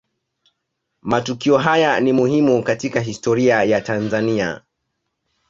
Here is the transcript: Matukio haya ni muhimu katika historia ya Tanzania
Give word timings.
Matukio 1.01 1.57
haya 1.57 1.99
ni 1.99 2.11
muhimu 2.13 2.63
katika 2.63 2.99
historia 3.01 3.63
ya 3.63 3.81
Tanzania 3.81 4.61